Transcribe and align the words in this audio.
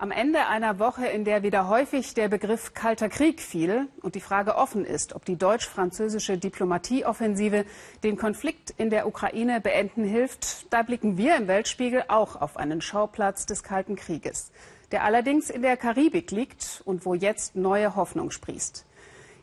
Am 0.00 0.12
Ende 0.12 0.46
einer 0.46 0.78
Woche, 0.78 1.06
in 1.08 1.26
der 1.26 1.42
wieder 1.42 1.68
häufig 1.68 2.14
der 2.14 2.28
Begriff 2.28 2.72
Kalter 2.72 3.10
Krieg 3.10 3.42
fiel 3.42 3.86
und 4.00 4.14
die 4.14 4.22
Frage 4.22 4.56
offen 4.56 4.86
ist, 4.86 5.14
ob 5.14 5.26
die 5.26 5.36
deutsch-französische 5.36 6.38
Diplomatieoffensive 6.38 7.66
den 8.02 8.16
Konflikt 8.16 8.70
in 8.78 8.88
der 8.88 9.06
Ukraine 9.06 9.60
beenden 9.60 10.04
hilft, 10.04 10.72
da 10.72 10.80
blicken 10.84 11.18
wir 11.18 11.36
im 11.36 11.48
Weltspiegel 11.48 12.04
auch 12.08 12.40
auf 12.40 12.56
einen 12.56 12.80
Schauplatz 12.80 13.44
des 13.44 13.62
Kalten 13.62 13.94
Krieges, 13.94 14.52
der 14.90 15.04
allerdings 15.04 15.50
in 15.50 15.60
der 15.60 15.76
Karibik 15.76 16.30
liegt 16.30 16.80
und 16.86 17.04
wo 17.04 17.12
jetzt 17.12 17.54
neue 17.54 17.94
Hoffnung 17.94 18.30
sprießt. 18.30 18.86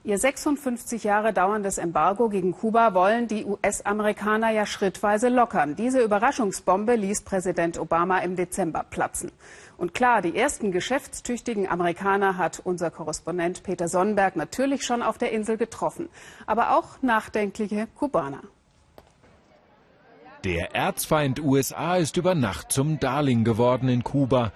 Ihr 0.08 0.18
56 0.18 1.04
Jahre 1.04 1.34
dauerndes 1.34 1.78
Embargo 1.78 2.30
gegen 2.30 2.54
Kuba 2.54 2.94
wollen 2.94 3.28
die 3.28 3.44
US-Amerikaner 3.44 4.52
ja 4.52 4.66
schrittweise 4.66 5.28
lockern. 5.28 5.76
Diese 5.76 6.02
Überraschungsbombe 6.02 6.96
ließ 6.96 7.24
Präsident 7.24 7.78
Obama 7.78 8.20
im 8.20 8.38
Dezember 8.38 8.86
platzen. 8.90 9.34
Und 9.76 9.94
klar, 9.94 10.22
die 10.22 10.34
ersten 10.34 10.72
geschäftstüchtigen 10.72 11.68
Amerikaner 11.68 12.38
hat 12.38 12.62
unser 12.64 12.90
Korrespondent 12.90 13.64
Peter 13.64 13.90
Sonnenberg 13.90 14.38
natürlich 14.38 14.86
schon 14.86 15.02
auf 15.02 15.18
der 15.18 15.34
Insel 15.34 15.58
getroffen. 15.58 16.08
Aber 16.46 16.78
auch 16.78 17.02
nachdenkliche 17.02 17.90
Kubaner. 17.94 18.44
Der 20.46 20.74
Erzfeind 20.74 21.44
USA 21.44 21.98
ist 21.98 22.16
über 22.16 22.34
Nacht 22.34 22.72
zum 22.72 22.98
Darling 23.02 23.44
geworden 23.44 23.90
in 23.90 24.06
Kuba. 24.06 24.54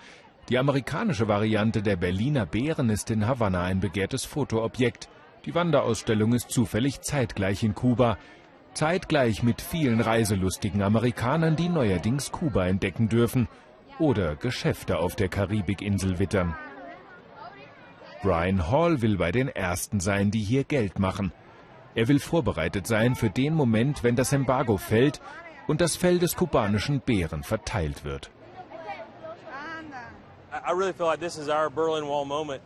Die 0.47 0.57
amerikanische 0.57 1.27
Variante 1.27 1.81
der 1.81 1.97
Berliner 1.97 2.45
Bären 2.45 2.89
ist 2.89 3.11
in 3.11 3.27
Havanna 3.27 3.63
ein 3.65 3.81
begehrtes 3.81 4.23
Fotoobjekt. 4.23 5.09
Die 5.45 5.55
Wanderausstellung 5.55 6.33
ist 6.33 6.51
zufällig 6.51 7.01
zeitgleich 7.01 7.63
in 7.63 7.73
Kuba. 7.73 8.17
Zeitgleich 8.73 9.43
mit 9.43 9.61
vielen 9.61 9.99
reiselustigen 9.99 10.81
Amerikanern, 10.81 11.55
die 11.55 11.67
neuerdings 11.67 12.31
Kuba 12.31 12.67
entdecken 12.67 13.09
dürfen 13.09 13.47
oder 13.99 14.35
Geschäfte 14.35 14.99
auf 14.99 15.15
der 15.15 15.29
Karibikinsel 15.29 16.19
wittern. 16.19 16.55
Brian 18.21 18.69
Hall 18.69 19.01
will 19.01 19.17
bei 19.17 19.31
den 19.31 19.47
Ersten 19.47 19.99
sein, 19.99 20.29
die 20.29 20.41
hier 20.41 20.63
Geld 20.63 20.99
machen. 20.99 21.33
Er 21.95 22.07
will 22.07 22.19
vorbereitet 22.19 22.85
sein 22.85 23.15
für 23.15 23.29
den 23.29 23.55
Moment, 23.55 24.03
wenn 24.03 24.15
das 24.15 24.31
Embargo 24.31 24.77
fällt 24.77 25.21
und 25.67 25.81
das 25.81 25.95
Fell 25.95 26.19
des 26.19 26.35
kubanischen 26.35 27.01
Bären 27.01 27.43
verteilt 27.43 28.05
wird. 28.05 28.29
I 30.53 30.71
really 30.71 30.93
feel 30.93 31.07
like 31.07 31.19
this 31.19 31.37
is 31.37 31.49
our 31.49 31.69
Berlin 31.69 32.07
Wall 32.07 32.25
moment. 32.25 32.61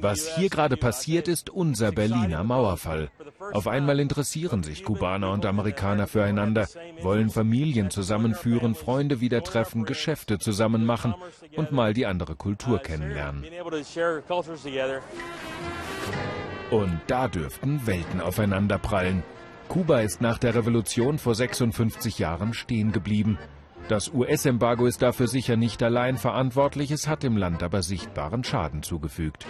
Was 0.00 0.36
hier 0.36 0.48
gerade 0.48 0.76
passiert, 0.76 1.28
ist 1.28 1.50
unser 1.50 1.92
Berliner 1.92 2.44
Mauerfall. 2.44 3.10
Auf 3.52 3.66
einmal 3.68 4.00
interessieren 4.00 4.62
sich 4.62 4.84
Kubaner 4.84 5.30
und 5.32 5.46
Amerikaner 5.46 6.06
füreinander, 6.06 6.68
wollen 7.02 7.30
Familien 7.30 7.90
zusammenführen, 7.90 8.74
Freunde 8.74 9.20
wieder 9.20 9.42
treffen, 9.42 9.84
Geschäfte 9.84 10.38
zusammen 10.38 10.84
machen 10.84 11.14
und 11.56 11.72
mal 11.72 11.94
die 11.94 12.06
andere 12.06 12.36
Kultur 12.36 12.78
kennenlernen. 12.78 13.44
Und 16.70 17.00
da 17.06 17.28
dürften 17.28 17.86
Welten 17.86 18.20
aufeinanderprallen. 18.20 19.24
Kuba 19.68 20.00
ist 20.00 20.20
nach 20.20 20.38
der 20.38 20.54
Revolution 20.54 21.18
vor 21.18 21.34
56 21.34 22.18
Jahren 22.18 22.54
stehen 22.54 22.92
geblieben. 22.92 23.38
Das 23.90 24.14
US-Embargo 24.14 24.86
ist 24.86 25.02
dafür 25.02 25.26
sicher 25.26 25.56
nicht 25.56 25.82
allein 25.82 26.16
verantwortlich, 26.16 26.92
es 26.92 27.08
hat 27.08 27.24
dem 27.24 27.36
Land 27.36 27.64
aber 27.64 27.82
sichtbaren 27.82 28.44
Schaden 28.44 28.84
zugefügt. 28.84 29.48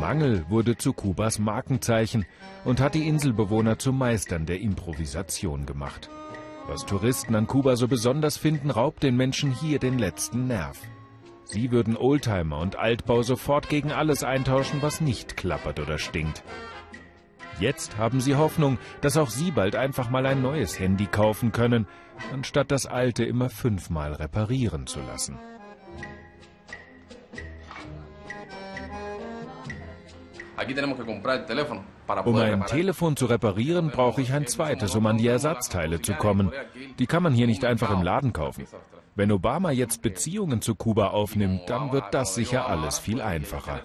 Mangel 0.00 0.44
wurde 0.48 0.76
zu 0.76 0.92
Kubas 0.92 1.40
Markenzeichen 1.40 2.24
und 2.64 2.80
hat 2.80 2.94
die 2.94 3.08
Inselbewohner 3.08 3.80
zu 3.80 3.92
Meistern 3.92 4.46
der 4.46 4.60
Improvisation 4.60 5.66
gemacht. 5.66 6.08
Was 6.68 6.86
Touristen 6.86 7.34
an 7.34 7.48
Kuba 7.48 7.74
so 7.74 7.88
besonders 7.88 8.36
finden, 8.36 8.70
raubt 8.70 9.02
den 9.02 9.16
Menschen 9.16 9.50
hier 9.50 9.80
den 9.80 9.98
letzten 9.98 10.46
Nerv. 10.46 10.78
Sie 11.42 11.72
würden 11.72 11.96
Oldtimer 11.96 12.60
und 12.60 12.76
Altbau 12.76 13.22
sofort 13.24 13.68
gegen 13.68 13.90
alles 13.90 14.22
eintauschen, 14.22 14.82
was 14.82 15.00
nicht 15.00 15.36
klappert 15.36 15.80
oder 15.80 15.98
stinkt. 15.98 16.44
Jetzt 17.60 17.96
haben 17.96 18.20
sie 18.20 18.36
Hoffnung, 18.36 18.78
dass 19.00 19.16
auch 19.16 19.30
sie 19.30 19.50
bald 19.50 19.74
einfach 19.74 20.10
mal 20.10 20.24
ein 20.26 20.42
neues 20.42 20.78
Handy 20.78 21.06
kaufen 21.06 21.52
können, 21.52 21.86
anstatt 22.32 22.70
das 22.70 22.86
alte 22.86 23.24
immer 23.24 23.50
fünfmal 23.50 24.12
reparieren 24.12 24.86
zu 24.86 25.00
lassen. 25.00 25.38
Um 32.24 32.36
ein 32.36 32.66
Telefon 32.66 33.16
zu 33.16 33.26
reparieren, 33.26 33.90
brauche 33.90 34.20
ich 34.20 34.32
ein 34.32 34.46
zweites, 34.46 34.94
um 34.94 35.06
an 35.06 35.18
die 35.18 35.28
Ersatzteile 35.28 36.00
zu 36.00 36.14
kommen. 36.14 36.52
Die 36.98 37.06
kann 37.06 37.22
man 37.22 37.32
hier 37.32 37.46
nicht 37.46 37.64
einfach 37.64 37.90
im 37.90 38.02
Laden 38.02 38.32
kaufen. 38.32 38.66
Wenn 39.14 39.32
Obama 39.32 39.72
jetzt 39.72 40.02
Beziehungen 40.02 40.62
zu 40.62 40.74
Kuba 40.74 41.08
aufnimmt, 41.08 41.62
dann 41.68 41.92
wird 41.92 42.12
das 42.12 42.34
sicher 42.34 42.68
alles 42.68 42.98
viel 42.98 43.20
einfacher. 43.20 43.80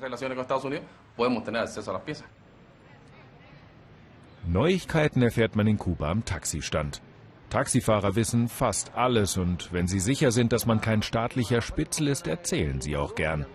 Neuigkeiten 4.45 5.21
erfährt 5.21 5.55
man 5.55 5.67
in 5.67 5.77
Kuba 5.77 6.11
am 6.11 6.25
Taxistand. 6.25 7.01
Taxifahrer 7.49 8.15
wissen 8.15 8.49
fast 8.49 8.95
alles 8.95 9.37
und 9.37 9.71
wenn 9.71 9.87
sie 9.87 9.99
sicher 9.99 10.31
sind, 10.31 10.51
dass 10.51 10.65
man 10.65 10.81
kein 10.81 11.01
staatlicher 11.01 11.61
Spitzel 11.61 12.07
ist, 12.07 12.27
erzählen 12.27 12.81
sie 12.81 12.97
auch 12.97 13.15
gern. 13.15 13.45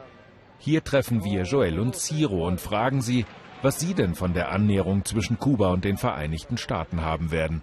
Hier 0.58 0.82
treffen 0.82 1.24
wir 1.24 1.42
Joel 1.42 1.78
und 1.78 1.96
Ciro 1.96 2.46
und 2.46 2.60
fragen 2.60 3.02
sie, 3.02 3.26
was 3.60 3.80
sie 3.80 3.94
denn 3.94 4.14
von 4.14 4.34
der 4.34 4.50
Annäherung 4.50 5.04
zwischen 5.04 5.38
Kuba 5.38 5.72
und 5.72 5.84
den 5.84 5.96
Vereinigten 5.96 6.56
Staaten 6.56 7.02
haben 7.02 7.30
werden. 7.30 7.62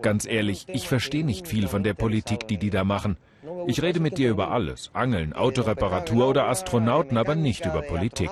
Ganz 0.00 0.26
ehrlich, 0.26 0.66
ich 0.68 0.88
verstehe 0.88 1.24
nicht 1.24 1.46
viel 1.46 1.68
von 1.68 1.82
der 1.82 1.94
Politik, 1.94 2.48
die 2.48 2.56
die 2.56 2.70
da 2.70 2.84
machen. 2.84 3.16
Ich 3.66 3.82
rede 3.82 4.00
mit 4.00 4.16
dir 4.16 4.30
über 4.30 4.50
alles, 4.50 4.90
Angeln, 4.94 5.34
Autoreparatur 5.34 6.28
oder 6.28 6.48
Astronauten, 6.48 7.18
aber 7.18 7.34
nicht 7.34 7.66
über 7.66 7.82
Politik. 7.82 8.30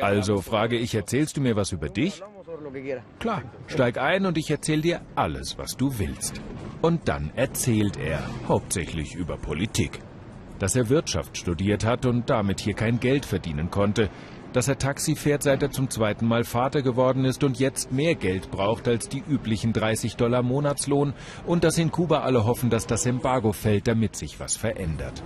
Also 0.00 0.40
frage 0.42 0.76
ich, 0.76 0.94
erzählst 0.94 1.36
du 1.36 1.40
mir 1.40 1.56
was 1.56 1.72
über 1.72 1.88
dich? 1.88 2.22
Klar, 3.18 3.42
steig 3.66 3.98
ein 3.98 4.26
und 4.26 4.36
ich 4.38 4.50
erzähle 4.50 4.82
dir 4.82 5.00
alles, 5.14 5.56
was 5.58 5.76
du 5.76 5.98
willst. 5.98 6.40
Und 6.82 7.08
dann 7.08 7.30
erzählt 7.34 7.96
er, 7.96 8.20
hauptsächlich 8.48 9.14
über 9.14 9.36
Politik. 9.36 10.00
Dass 10.58 10.74
er 10.74 10.88
Wirtschaft 10.88 11.36
studiert 11.36 11.84
hat 11.84 12.06
und 12.06 12.28
damit 12.30 12.60
hier 12.60 12.74
kein 12.74 12.98
Geld 12.98 13.24
verdienen 13.24 13.70
konnte. 13.70 14.10
Dass 14.52 14.68
er 14.68 14.78
Taxi 14.78 15.16
fährt, 15.16 15.42
seit 15.42 15.62
er 15.62 15.70
zum 15.70 15.90
zweiten 15.90 16.26
Mal 16.26 16.44
Vater 16.44 16.80
geworden 16.82 17.24
ist 17.24 17.44
und 17.44 17.58
jetzt 17.58 17.92
mehr 17.92 18.14
Geld 18.14 18.50
braucht 18.50 18.88
als 18.88 19.08
die 19.08 19.22
üblichen 19.28 19.72
30 19.72 20.16
Dollar 20.16 20.42
Monatslohn. 20.42 21.12
Und 21.46 21.62
dass 21.62 21.76
in 21.76 21.92
Kuba 21.92 22.20
alle 22.20 22.46
hoffen, 22.46 22.70
dass 22.70 22.86
das 22.86 23.04
Embargo 23.04 23.52
fällt, 23.52 23.86
damit 23.86 24.16
sich 24.16 24.40
was 24.40 24.56
verändert. 24.56 25.22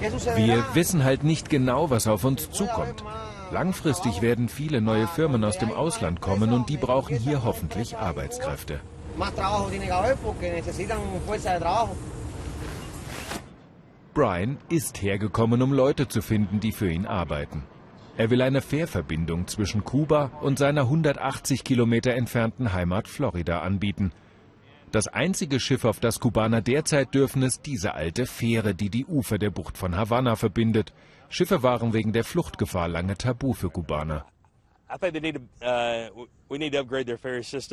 Wir 0.00 0.64
wissen 0.74 1.04
halt 1.04 1.24
nicht 1.24 1.48
genau, 1.48 1.90
was 1.90 2.06
auf 2.06 2.24
uns 2.24 2.50
zukommt. 2.50 3.02
Langfristig 3.50 4.22
werden 4.22 4.48
viele 4.48 4.80
neue 4.80 5.06
Firmen 5.06 5.44
aus 5.44 5.58
dem 5.58 5.72
Ausland 5.72 6.20
kommen 6.20 6.52
und 6.52 6.68
die 6.68 6.76
brauchen 6.76 7.16
hier 7.16 7.44
hoffentlich 7.44 7.96
Arbeitskräfte. 7.96 8.80
Brian 14.14 14.58
ist 14.68 15.02
hergekommen, 15.02 15.62
um 15.62 15.72
Leute 15.72 16.08
zu 16.08 16.22
finden, 16.22 16.60
die 16.60 16.72
für 16.72 16.90
ihn 16.90 17.06
arbeiten. 17.06 17.62
Er 18.18 18.30
will 18.30 18.42
eine 18.42 18.62
Fährverbindung 18.62 19.46
zwischen 19.46 19.84
Kuba 19.84 20.30
und 20.40 20.58
seiner 20.58 20.82
180 20.82 21.64
Kilometer 21.64 22.14
entfernten 22.14 22.72
Heimat 22.72 23.08
Florida 23.08 23.60
anbieten– 23.60 24.12
das 24.92 25.08
einzige 25.08 25.60
Schiff, 25.60 25.84
auf 25.84 26.00
das 26.00 26.20
Kubaner 26.20 26.62
derzeit 26.62 27.14
dürfen, 27.14 27.42
ist 27.42 27.66
diese 27.66 27.94
alte 27.94 28.26
Fähre, 28.26 28.74
die 28.74 28.90
die 28.90 29.06
Ufer 29.06 29.38
der 29.38 29.50
Bucht 29.50 29.76
von 29.76 29.96
Havanna 29.96 30.36
verbindet. 30.36 30.92
Schiffe 31.28 31.62
waren 31.62 31.92
wegen 31.92 32.12
der 32.12 32.24
Fluchtgefahr 32.24 32.88
lange 32.88 33.16
tabu 33.16 33.52
für 33.52 33.70
Kubaner. 33.70 34.26
Uh, 34.88 36.26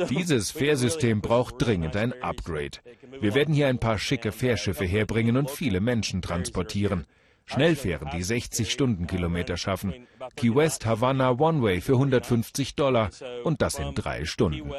Dieses 0.08 0.50
Fährsystem 0.50 1.20
braucht 1.20 1.54
dringend 1.58 1.94
ein 1.96 2.12
Upgrade. 2.22 2.78
Wir 3.20 3.34
werden 3.34 3.54
hier 3.54 3.68
ein 3.68 3.78
paar 3.78 3.98
schicke 3.98 4.32
Fährschiffe 4.32 4.84
herbringen 4.84 5.36
und 5.36 5.48
viele 5.48 5.80
Menschen 5.80 6.22
transportieren. 6.22 7.06
Schnellfähren, 7.46 8.08
die 8.10 8.22
60 8.22 8.70
Stundenkilometer 8.70 9.56
schaffen. 9.56 10.06
Key 10.36 10.54
West, 10.54 10.86
Havanna, 10.86 11.32
One 11.32 11.62
Way 11.62 11.80
für 11.82 11.92
150 11.92 12.74
Dollar 12.74 13.10
und 13.44 13.60
das 13.60 13.78
in 13.78 13.94
drei 13.94 14.24
Stunden. 14.24 14.72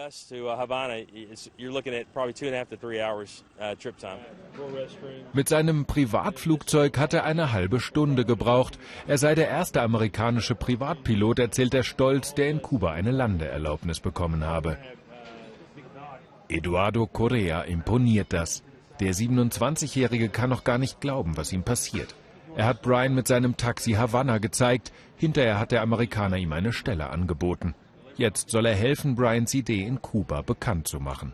Mit 5.34 5.50
seinem 5.50 5.86
Privatflugzeug 5.86 6.98
hat 6.98 7.14
er 7.14 7.24
eine 7.24 7.52
halbe 7.52 7.80
Stunde 7.80 8.26
gebraucht. 8.26 8.80
Er 9.08 9.18
sei 9.20 9.36
der 9.36 9.48
erste 9.48 9.82
amerikanische 9.82 10.56
Privatpilot, 10.56 11.40
erzählt 11.40 11.74
er 11.74 11.84
stolz, 11.84 12.34
der 12.34 12.50
in 12.50 12.62
Kuba 12.62 12.92
eine 12.92 13.12
Landeerlaubnis 13.12 14.00
bekommen 14.00 14.44
habe. 14.44 14.78
Eduardo 16.50 17.08
Correa 17.08 17.62
imponiert 17.62 18.34
das. 18.34 18.64
Der 19.00 19.14
27-Jährige 19.14 20.30
kann 20.30 20.50
noch 20.50 20.64
gar 20.64 20.78
nicht 20.78 21.02
glauben, 21.02 21.38
was 21.38 21.52
ihm 21.52 21.64
passiert. 21.64 22.16
Er 22.56 22.66
hat 22.66 22.82
Brian 22.82 23.14
mit 23.14 23.28
seinem 23.28 23.58
Taxi 23.58 23.94
Havanna 23.94 24.38
gezeigt. 24.38 24.92
Hinterher 25.18 25.60
hat 25.60 25.72
der 25.72 25.82
Amerikaner 25.82 26.38
ihm 26.38 26.54
eine 26.54 26.72
Stelle 26.72 27.10
angeboten. 27.10 27.76
Jetzt 28.16 28.50
soll 28.50 28.66
er 28.66 28.76
helfen, 28.76 29.16
Brians 29.16 29.54
Idee 29.54 29.84
in 29.84 30.02
Kuba 30.02 30.42
bekannt 30.42 30.88
zu 30.88 31.00
machen. 31.00 31.34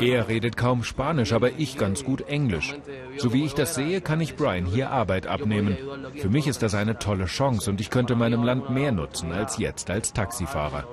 Er 0.00 0.28
redet 0.28 0.56
kaum 0.56 0.84
Spanisch, 0.84 1.32
aber 1.32 1.52
ich 1.56 1.78
ganz 1.78 2.04
gut 2.04 2.20
Englisch. 2.28 2.74
So 3.16 3.32
wie 3.32 3.44
ich 3.44 3.54
das 3.54 3.74
sehe, 3.74 4.02
kann 4.02 4.20
ich 4.20 4.36
Brian 4.36 4.66
hier 4.66 4.90
Arbeit 4.90 5.26
abnehmen. 5.26 5.78
Für 6.16 6.28
mich 6.28 6.46
ist 6.46 6.62
das 6.62 6.74
eine 6.74 6.98
tolle 6.98 7.24
Chance 7.24 7.70
und 7.70 7.80
ich 7.80 7.88
könnte 7.88 8.14
meinem 8.14 8.42
Land 8.42 8.68
mehr 8.68 8.92
nutzen 8.92 9.32
als 9.32 9.56
jetzt 9.56 9.88
als 9.90 10.12
Taxifahrer. 10.12 10.84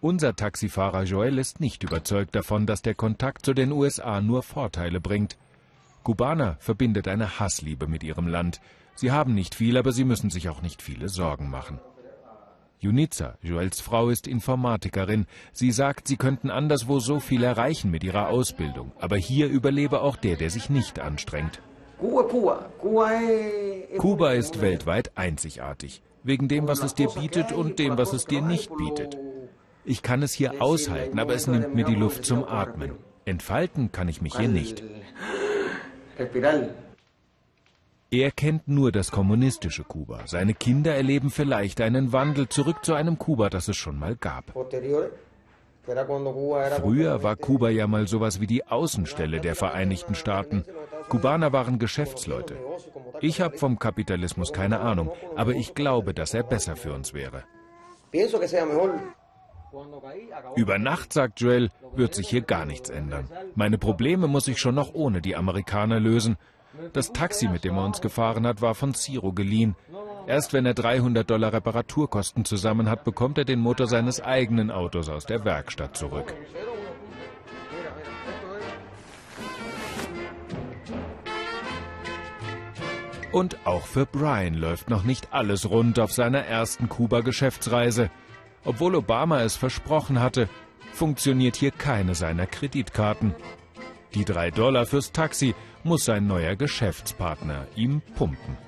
Unser 0.00 0.34
Taxifahrer 0.34 1.02
Joel 1.02 1.38
ist 1.38 1.60
nicht 1.60 1.82
überzeugt 1.82 2.34
davon, 2.34 2.64
dass 2.66 2.80
der 2.80 2.94
Kontakt 2.94 3.44
zu 3.44 3.52
den 3.52 3.70
USA 3.70 4.22
nur 4.22 4.42
Vorteile 4.42 5.00
bringt. 5.00 5.36
Kubaner 6.02 6.56
verbindet 6.58 7.06
eine 7.06 7.38
Hassliebe 7.38 7.86
mit 7.86 8.02
ihrem 8.02 8.26
Land. 8.26 8.60
Sie 8.94 9.12
haben 9.12 9.34
nicht 9.34 9.54
viel, 9.54 9.76
aber 9.76 9.92
sie 9.92 10.04
müssen 10.04 10.30
sich 10.30 10.48
auch 10.48 10.62
nicht 10.62 10.80
viele 10.80 11.10
Sorgen 11.10 11.50
machen. 11.50 11.80
Junica, 12.78 13.36
Joels 13.42 13.82
Frau, 13.82 14.08
ist 14.08 14.26
Informatikerin. 14.26 15.26
Sie 15.52 15.70
sagt, 15.70 16.08
sie 16.08 16.16
könnten 16.16 16.50
anderswo 16.50 16.98
so 16.98 17.20
viel 17.20 17.42
erreichen 17.42 17.90
mit 17.90 18.02
ihrer 18.02 18.28
Ausbildung. 18.28 18.92
Aber 18.98 19.18
hier 19.18 19.48
überlebe 19.48 20.00
auch 20.00 20.16
der, 20.16 20.36
der 20.36 20.48
sich 20.48 20.70
nicht 20.70 20.98
anstrengt. 20.98 21.60
Kuba 23.98 24.32
ist 24.32 24.60
weltweit 24.60 25.12
einzigartig. 25.16 26.02
Wegen 26.22 26.48
dem, 26.48 26.68
was 26.68 26.82
es 26.82 26.94
dir 26.94 27.08
bietet 27.08 27.52
und 27.52 27.78
dem, 27.78 27.96
was 27.96 28.12
es 28.12 28.26
dir 28.26 28.42
nicht 28.42 28.70
bietet. 28.76 29.16
Ich 29.84 30.02
kann 30.02 30.22
es 30.22 30.32
hier 30.32 30.60
aushalten, 30.60 31.18
aber 31.18 31.34
es 31.34 31.46
nimmt 31.46 31.74
mir 31.74 31.84
die 31.84 31.94
Luft 31.94 32.24
zum 32.24 32.44
Atmen. 32.44 32.92
Entfalten 33.24 33.92
kann 33.92 34.08
ich 34.08 34.20
mich 34.20 34.36
hier 34.36 34.48
nicht. 34.48 34.82
Er 38.10 38.30
kennt 38.32 38.68
nur 38.68 38.92
das 38.92 39.10
kommunistische 39.10 39.84
Kuba. 39.84 40.26
Seine 40.26 40.52
Kinder 40.52 40.94
erleben 40.94 41.30
vielleicht 41.30 41.80
einen 41.80 42.12
Wandel 42.12 42.48
zurück 42.48 42.84
zu 42.84 42.94
einem 42.94 43.18
Kuba, 43.18 43.50
das 43.50 43.68
es 43.68 43.76
schon 43.76 43.98
mal 43.98 44.16
gab. 44.16 44.52
Früher 46.80 47.22
war 47.22 47.36
Kuba 47.36 47.70
ja 47.70 47.86
mal 47.86 48.06
sowas 48.06 48.40
wie 48.40 48.46
die 48.46 48.66
Außenstelle 48.66 49.40
der 49.40 49.54
Vereinigten 49.54 50.14
Staaten. 50.14 50.64
Kubaner 51.08 51.52
waren 51.52 51.78
Geschäftsleute. 51.78 52.56
Ich 53.20 53.40
habe 53.40 53.58
vom 53.58 53.78
Kapitalismus 53.78 54.52
keine 54.52 54.80
Ahnung, 54.80 55.10
aber 55.36 55.52
ich 55.54 55.74
glaube, 55.74 56.14
dass 56.14 56.34
er 56.34 56.42
besser 56.42 56.76
für 56.76 56.92
uns 56.92 57.12
wäre. 57.12 57.44
Über 60.56 60.78
Nacht, 60.78 61.12
sagt 61.12 61.40
Joel, 61.40 61.70
wird 61.94 62.14
sich 62.14 62.28
hier 62.28 62.42
gar 62.42 62.64
nichts 62.64 62.90
ändern. 62.90 63.28
Meine 63.54 63.78
Probleme 63.78 64.26
muss 64.26 64.48
ich 64.48 64.58
schon 64.58 64.74
noch 64.74 64.94
ohne 64.94 65.20
die 65.20 65.36
Amerikaner 65.36 66.00
lösen. 66.00 66.36
Das 66.92 67.12
Taxi, 67.12 67.48
mit 67.48 67.64
dem 67.64 67.76
er 67.76 67.84
uns 67.84 68.00
gefahren 68.00 68.46
hat, 68.46 68.62
war 68.62 68.74
von 68.74 68.94
Ciro 68.94 69.32
geliehen. 69.32 69.76
Erst 70.26 70.52
wenn 70.52 70.66
er 70.66 70.74
300 70.74 71.28
Dollar 71.28 71.52
Reparaturkosten 71.52 72.44
zusammen 72.44 72.88
hat, 72.88 73.04
bekommt 73.04 73.38
er 73.38 73.44
den 73.44 73.58
Motor 73.58 73.86
seines 73.86 74.20
eigenen 74.20 74.70
Autos 74.70 75.08
aus 75.08 75.26
der 75.26 75.44
Werkstatt 75.44 75.96
zurück. 75.96 76.34
Und 83.32 83.64
auch 83.64 83.86
für 83.86 84.06
Brian 84.06 84.54
läuft 84.54 84.90
noch 84.90 85.04
nicht 85.04 85.32
alles 85.32 85.70
rund 85.70 86.00
auf 86.00 86.12
seiner 86.12 86.40
ersten 86.40 86.88
Kuba-Geschäftsreise. 86.88 88.10
Obwohl 88.64 88.96
Obama 88.96 89.42
es 89.42 89.56
versprochen 89.56 90.20
hatte, 90.20 90.48
funktioniert 90.92 91.56
hier 91.56 91.70
keine 91.70 92.14
seiner 92.14 92.46
Kreditkarten. 92.46 93.34
Die 94.14 94.24
drei 94.24 94.50
Dollar 94.50 94.86
fürs 94.86 95.12
Taxi 95.12 95.54
muss 95.84 96.04
sein 96.04 96.26
neuer 96.26 96.56
Geschäftspartner 96.56 97.66
ihm 97.76 98.02
pumpen. 98.16 98.58